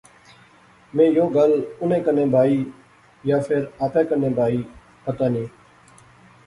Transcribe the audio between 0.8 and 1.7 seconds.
میں یو گل